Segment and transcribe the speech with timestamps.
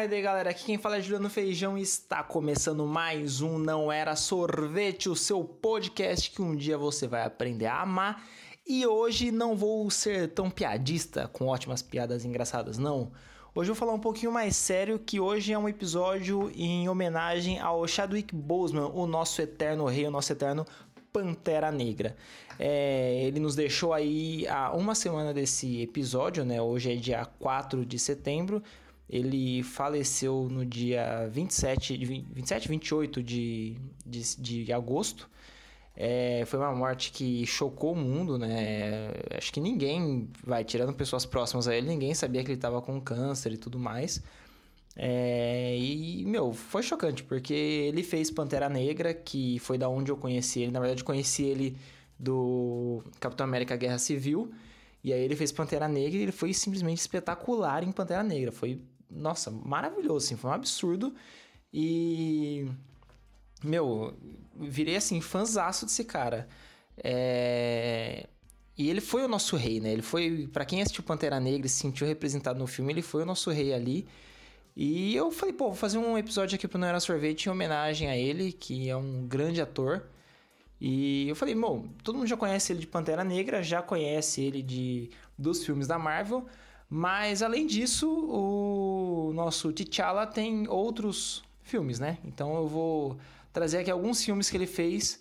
[0.00, 0.48] tarde, galera.
[0.48, 5.16] Aqui quem fala é Juliano Feijão e está começando mais um Não Era Sorvete, o
[5.16, 8.24] seu podcast que um dia você vai aprender a amar.
[8.66, 13.12] E hoje não vou ser tão piadista, com ótimas piadas engraçadas, não.
[13.54, 17.60] Hoje eu vou falar um pouquinho mais sério, que hoje é um episódio em homenagem
[17.60, 20.64] ao Chadwick Boseman, o nosso eterno rei, o nosso eterno
[21.12, 22.16] Pantera Negra.
[22.58, 26.62] É, ele nos deixou aí há uma semana desse episódio, né?
[26.62, 28.62] Hoje é dia 4 de setembro.
[29.10, 33.76] Ele faleceu no dia 27, 27 28 de,
[34.06, 35.28] de, de agosto.
[35.96, 39.10] É, foi uma morte que chocou o mundo, né?
[39.36, 43.00] Acho que ninguém, vai, tirando pessoas próximas a ele, ninguém sabia que ele estava com
[43.00, 44.22] câncer e tudo mais.
[44.96, 50.16] É, e, meu, foi chocante, porque ele fez Pantera Negra, que foi da onde eu
[50.16, 50.70] conheci ele.
[50.70, 51.76] Na verdade, conheci ele
[52.18, 54.52] do Capitão América Guerra Civil.
[55.02, 58.52] E aí ele fez Pantera Negra e ele foi simplesmente espetacular em Pantera Negra.
[58.52, 58.80] Foi,
[59.10, 61.14] nossa, maravilhoso, assim, foi um absurdo.
[61.72, 62.66] E.
[63.62, 64.14] Meu,
[64.56, 66.48] virei assim, fanzaço desse cara.
[66.96, 68.26] É.
[68.78, 69.92] E ele foi o nosso rei, né?
[69.92, 73.22] Ele foi, para quem assistiu Pantera Negra e se sentiu representado no filme, ele foi
[73.22, 74.08] o nosso rei ali.
[74.74, 78.08] E eu falei, pô, vou fazer um episódio aqui pro Não Era Sorvete em homenagem
[78.08, 80.06] a ele, que é um grande ator.
[80.80, 84.62] E eu falei, bom, todo mundo já conhece ele de Pantera Negra, já conhece ele
[84.62, 86.46] de dos filmes da Marvel,
[86.90, 92.18] mas além disso, o nosso T'Challa tem outros filmes, né?
[92.24, 93.16] Então eu vou
[93.52, 95.20] trazer aqui alguns filmes que ele fez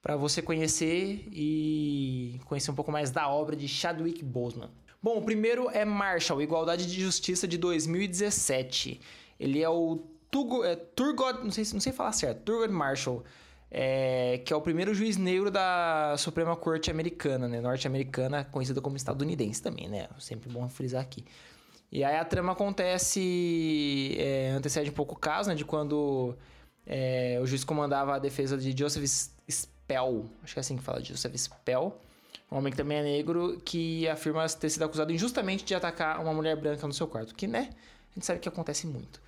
[0.00, 4.70] para você conhecer e conhecer um pouco mais da obra de Chadwick Boseman.
[5.02, 9.00] Bom, o primeiro é Marshall, Igualdade de Justiça de 2017.
[9.40, 9.98] Ele é o
[10.30, 13.24] Tugo, é, Turgot, não sei, não sei falar certo, Turgot Marshall,
[13.70, 18.96] é, que é o primeiro juiz negro da Suprema Corte Americana, né, norte-americana, conhecida como
[18.96, 21.24] estadunidense também, né, sempre bom frisar aqui.
[21.90, 26.36] E aí a trama acontece, é, antecede um pouco o caso, né, de quando
[26.86, 29.04] é, o juiz comandava a defesa de Joseph
[29.50, 31.98] Spell, acho que é assim que fala, Joseph Spell,
[32.50, 36.32] um homem que também é negro, que afirma ter sido acusado injustamente de atacar uma
[36.32, 37.34] mulher branca no seu quarto.
[37.34, 37.70] Que, né?
[38.10, 39.20] A gente sabe que acontece muito.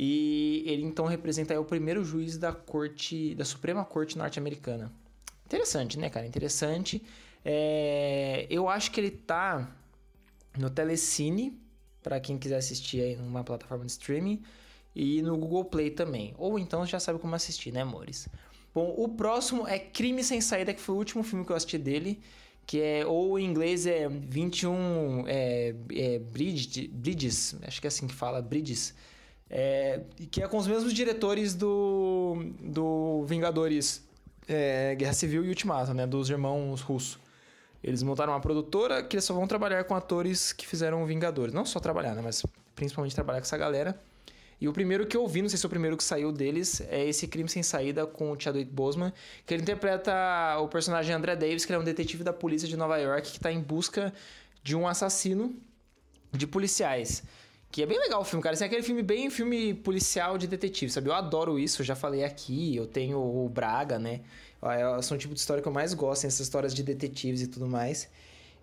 [0.00, 4.92] E ele então representa o primeiro juiz da corte, da Suprema Corte norte-americana.
[5.44, 6.24] Interessante, né, cara?
[6.24, 7.02] Interessante.
[7.44, 9.76] É, eu acho que ele tá
[10.56, 11.60] no Telecine,
[12.00, 14.40] para quem quiser assistir aí numa plataforma de streaming,
[14.94, 16.32] e no Google Play também.
[16.38, 18.28] Ou então já sabe como assistir, né, amores?
[18.72, 21.76] Bom, o próximo é Crime Sem Saída, que foi o último filme que eu assisti
[21.76, 22.20] dele
[22.68, 28.06] que é, ou em inglês é 21 é, é Bridge, Bridges, acho que é assim
[28.06, 28.94] que fala, Bridges,
[29.50, 30.00] é,
[30.30, 34.06] que é com os mesmos diretores do, do Vingadores
[34.46, 37.18] é, Guerra Civil e Ultimato, né, dos irmãos russos.
[37.82, 41.54] Eles montaram uma produtora que eles só vão trabalhar com atores que fizeram Vingadores.
[41.54, 42.44] Não só trabalhar, né, mas
[42.74, 43.98] principalmente trabalhar com essa galera.
[44.60, 46.80] E o primeiro que eu vi, não sei se é o primeiro que saiu deles,
[46.88, 49.12] é esse Crime Sem Saída com o Chadwick Boseman,
[49.46, 50.12] que ele interpreta
[50.58, 53.52] o personagem André Davis, que é um detetive da polícia de Nova York que está
[53.52, 54.12] em busca
[54.64, 55.54] de um assassino
[56.32, 57.22] de policiais.
[57.70, 58.54] Que é bem legal o filme, cara.
[58.54, 61.08] Esse é aquele filme bem filme policial de detetive, sabe?
[61.08, 62.74] Eu adoro isso, eu já falei aqui.
[62.74, 64.20] Eu tenho o Braga, né?
[64.62, 67.46] É, são o tipo de história que eu mais gosto, essas histórias de detetives e
[67.46, 68.08] tudo mais.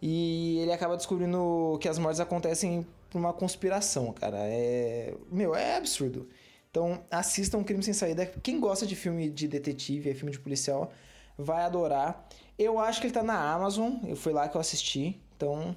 [0.02, 4.38] E ele acaba descobrindo que as mortes acontecem por uma conspiração, cara.
[4.40, 5.14] É.
[5.32, 6.28] Meu, é absurdo.
[6.70, 8.26] Então, assistam Crime Sem Saída.
[8.26, 10.92] Quem gosta de filme de detetive, filme de policial,
[11.38, 12.28] vai adorar.
[12.60, 13.94] Eu acho que ele tá na Amazon.
[14.06, 15.22] Eu fui lá que eu assisti.
[15.38, 15.74] Então,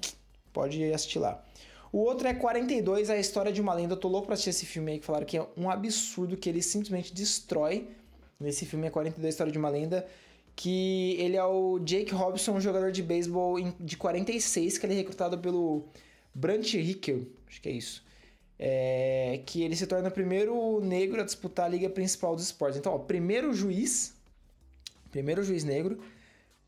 [0.51, 1.41] pode assistir lá.
[1.91, 3.93] O outro é 42, a história de uma lenda.
[3.93, 6.47] Eu tô louco pra assistir esse filme aí, que falaram que é um absurdo, que
[6.47, 7.87] ele simplesmente destrói.
[8.39, 10.07] Nesse filme é 42, a história de uma lenda
[10.59, 14.97] que ele é o Jake Robson, um jogador de beisebol de 46, que ele é
[14.97, 15.85] recrutado pelo
[16.35, 18.03] Brant Hickel, acho que é isso.
[18.59, 22.77] É, que ele se torna o primeiro negro a disputar a liga principal dos esportes.
[22.77, 24.13] Então, ó, primeiro juiz,
[25.09, 25.97] primeiro juiz negro,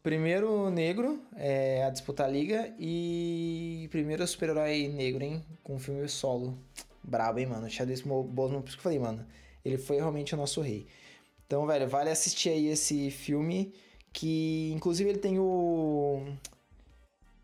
[0.03, 5.43] primeiro negro é, a disputar a liga e primeiro super-herói negro, hein?
[5.63, 6.57] Com filme solo.
[7.03, 7.69] Brabo, hein, mano?
[7.69, 9.25] Chadwick Boseman, por isso que eu falei, mano.
[9.63, 10.87] Ele foi realmente o nosso rei.
[11.45, 13.73] Então, velho, vale assistir aí esse filme.
[14.13, 16.25] Que, inclusive, ele tem o.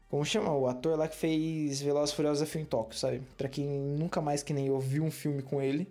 [0.10, 0.54] Como chama?
[0.56, 3.22] O ator lá que fez Velozes Furiosos Filme em Tóquio, sabe?
[3.38, 5.88] Pra quem nunca mais que nem ouviu um filme com ele,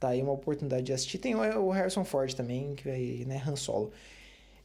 [0.00, 1.18] tá aí uma oportunidade de assistir.
[1.18, 3.92] Tem o Harrison Ford também, que vai, né, Han Solo.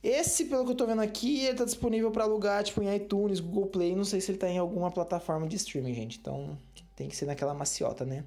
[0.03, 3.39] Esse, pelo que eu tô vendo aqui, ele tá disponível para alugar, tipo, em iTunes,
[3.39, 3.95] Google Play.
[3.95, 6.17] Não sei se ele tá em alguma plataforma de streaming, gente.
[6.19, 6.57] Então,
[6.95, 8.23] tem que ser naquela maciota, né?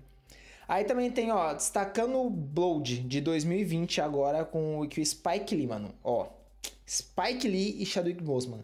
[0.66, 5.94] Aí também tem, ó, destacando o Blood de 2020 agora com o, Spike Lee, mano.
[6.02, 6.28] Ó,
[6.88, 8.60] Spike Lee e Chadwick Boseman.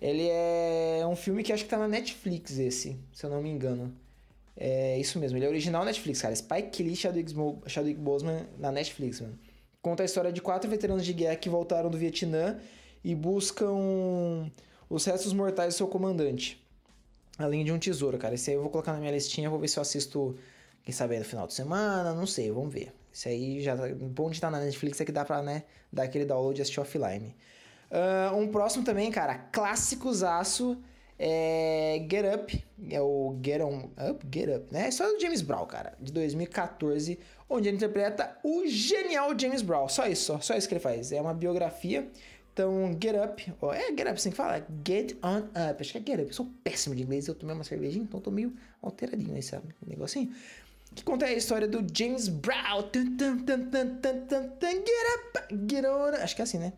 [0.00, 3.50] Ele é um filme que acho que tá na Netflix esse, se eu não me
[3.50, 3.94] engano.
[4.56, 6.34] É isso mesmo, ele é original Netflix, cara.
[6.34, 7.34] Spike Lee e Chadwick,
[7.66, 9.38] Chadwick Boseman na Netflix, mano.
[9.82, 12.58] Conta a história de quatro veteranos de guerra que voltaram do Vietnã
[13.02, 14.50] e buscam
[14.88, 16.62] os restos mortais do seu comandante.
[17.38, 18.34] Além de um tesouro, cara.
[18.34, 20.36] Esse aí eu vou colocar na minha listinha, vou ver se eu assisto,
[20.82, 22.92] quem sabe, no final de semana, não sei, vamos ver.
[23.12, 23.88] Esse aí já tá.
[23.88, 26.80] Bom de estar na Netflix é que dá pra, né, dar aquele download e assistir
[26.80, 27.34] offline.
[27.90, 30.76] Uh, um próximo também, cara, clássicozaço
[31.22, 34.88] é Get Up, é o Get On Up, Get Up, né?
[34.88, 39.86] É só do James Brown, cara, de 2014, onde ele interpreta o genial James Brown.
[39.86, 41.12] Só isso, só, isso que ele faz.
[41.12, 42.08] É uma biografia.
[42.54, 45.98] Então, Get Up, ó, é Get Up assim que fala, Get On Up, acho que
[45.98, 46.28] é Get Up.
[46.28, 49.54] Eu sou péssimo de inglês, eu tomei uma cervejinha, então tô meio alteradinho nesse
[49.86, 50.32] negocinho
[50.94, 52.82] que conta a história do James Brown.
[52.92, 53.22] Get
[55.14, 56.14] up, get on.
[56.20, 56.72] Acho que é assim, né?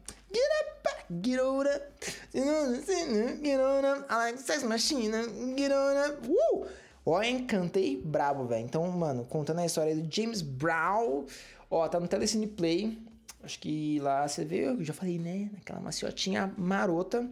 [1.20, 1.92] Get up,
[2.32, 3.42] get on.
[3.42, 4.04] Get on.
[4.08, 5.12] I like sex machine.
[5.56, 5.96] Get on.
[6.24, 6.66] Uh!
[7.04, 8.64] Ó, encantei brabo, velho.
[8.64, 11.26] Então, mano, contando a história do James Brown.
[11.70, 12.98] Ó, tá no Telecine Play.
[13.42, 15.50] Acho que lá você vê, eu já falei, né?
[15.52, 17.28] Naquela maciotinha marota.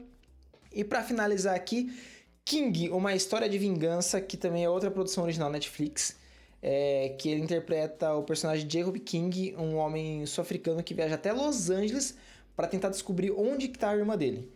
[0.73, 1.97] E para finalizar aqui,
[2.45, 6.17] King, uma história de vingança, que também é outra produção original Netflix
[6.63, 11.71] é, que ele interpreta o personagem Jacob King, um homem sul-africano que viaja até Los
[11.71, 12.17] Angeles
[12.61, 14.53] para tentar descobrir onde está a irmã dele.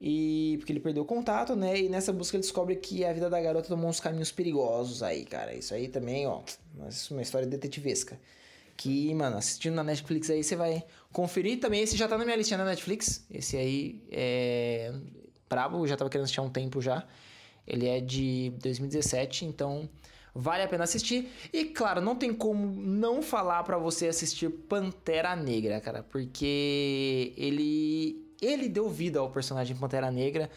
[0.00, 1.82] E porque ele perdeu o contato, né?
[1.82, 5.24] E nessa busca ele descobre que a vida da garota tomou uns caminhos perigosos aí,
[5.24, 5.54] cara.
[5.54, 6.42] Isso aí também, ó,
[7.12, 8.18] uma história detetivesca.
[8.76, 11.80] Que, mano, assistindo na Netflix aí você vai conferir também.
[11.80, 13.24] Esse já tá na minha listinha na Netflix.
[13.30, 14.92] Esse aí é
[15.48, 17.06] brabo, já tava querendo assistir há um tempo já.
[17.64, 19.88] Ele é de 2017, então
[20.34, 21.30] Vale a pena assistir.
[21.52, 28.20] E claro, não tem como não falar para você assistir Pantera Negra, cara, porque ele
[28.42, 30.50] ele deu vida ao personagem Pantera Negra.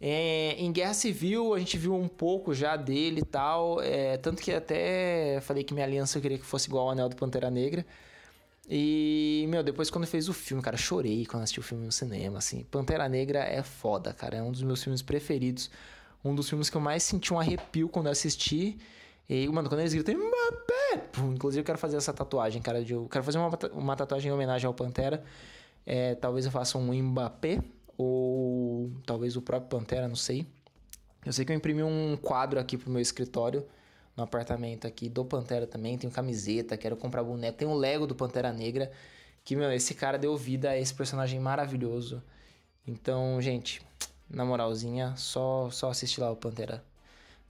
[0.00, 4.42] É, em Guerra Civil a gente viu um pouco já dele e tal, é, tanto
[4.42, 7.50] que até falei que minha aliança eu queria que fosse igual ao Anel do Pantera
[7.50, 7.86] Negra.
[8.68, 12.38] E, meu, depois quando fez o filme, cara, chorei quando assisti o filme no cinema,
[12.38, 12.64] assim.
[12.64, 15.70] Pantera Negra é foda, cara, é um dos meus filmes preferidos.
[16.24, 18.78] Um dos filmes que eu mais senti um arrepio quando assisti.
[19.28, 21.08] E, mano, quando eles gritam Mbappé!
[21.32, 22.84] Inclusive, eu quero fazer essa tatuagem, cara.
[22.84, 25.22] De, eu quero fazer uma, uma tatuagem em homenagem ao Pantera.
[25.86, 27.62] É, talvez eu faça um Mbappé.
[27.96, 30.46] Ou talvez o próprio Pantera, não sei.
[31.24, 33.66] Eu sei que eu imprimi um quadro aqui pro meu escritório.
[34.16, 35.96] No apartamento aqui do Pantera também.
[35.96, 37.56] Tenho camiseta, quero comprar boneco.
[37.56, 38.90] Tem o Lego do Pantera Negra.
[39.44, 42.22] Que, meu, esse cara deu vida a esse personagem maravilhoso.
[42.86, 43.80] Então, gente,
[44.28, 46.84] na moralzinha, só, só assistir lá o Pantera.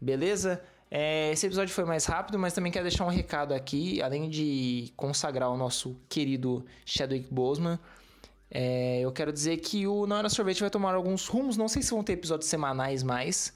[0.01, 0.63] Beleza?
[0.94, 4.93] É, esse episódio foi mais rápido, mas também quero deixar um recado aqui, além de
[4.94, 7.79] consagrar o nosso querido Chadwick Boseman.
[8.50, 11.81] É, eu quero dizer que o Não Era Sorvete vai tomar alguns rumos, não sei
[11.81, 13.55] se vão ter episódios semanais mais.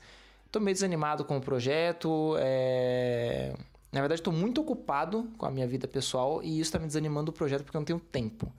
[0.50, 2.36] Tô meio desanimado com o projeto.
[2.38, 3.52] É...
[3.92, 7.26] Na verdade, estou muito ocupado com a minha vida pessoal e isso está me desanimando
[7.26, 8.50] do projeto porque eu não tenho tempo.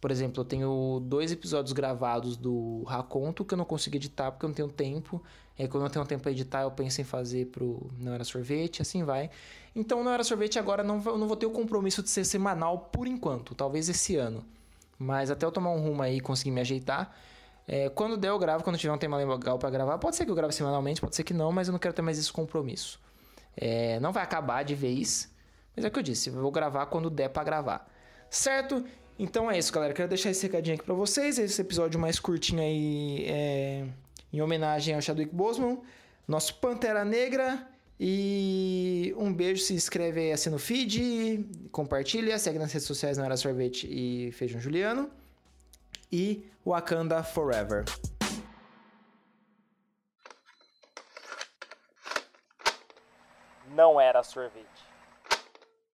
[0.00, 4.46] Por exemplo, eu tenho dois episódios gravados do Raconto que eu não consegui editar porque
[4.46, 5.22] eu não tenho tempo.
[5.58, 8.80] Aí, quando eu tenho tempo para editar, eu penso em fazer pro Não Era Sorvete,
[8.80, 9.28] assim vai.
[9.76, 13.06] Então, Não Era Sorvete agora não, não vou ter o compromisso de ser semanal por
[13.06, 14.42] enquanto, talvez esse ano.
[14.98, 17.14] Mas até eu tomar um rumo aí e conseguir me ajeitar.
[17.68, 18.64] É, quando der, eu gravo.
[18.64, 21.24] Quando tiver um tema legal para gravar, pode ser que eu grave semanalmente, pode ser
[21.24, 22.98] que não, mas eu não quero ter mais esse compromisso.
[23.56, 25.30] É, não vai acabar de vez,
[25.76, 27.90] mas é o que eu disse, eu vou gravar quando der para gravar.
[28.28, 28.84] Certo?
[29.22, 29.92] Então é isso, galera.
[29.92, 31.38] Quero deixar esse recadinho aqui pra vocês.
[31.38, 33.86] Esse episódio mais curtinho aí é
[34.32, 35.78] em homenagem ao Chadwick Boseman,
[36.26, 37.68] nosso Pantera Negra.
[38.00, 43.26] E um beijo, se inscreve aí, assina o feed, compartilha, segue nas redes sociais não
[43.26, 45.10] era sorvete e feijão juliano.
[46.10, 47.84] E Wakanda Forever.
[53.74, 54.79] Não era sorvete.